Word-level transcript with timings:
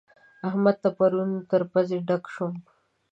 احمد 0.47 0.75
ته 0.83 0.89
پرون 0.97 1.29
تر 1.49 1.61
پزې 1.71 1.97
ډک 2.07 2.23
شوم. 2.33 2.53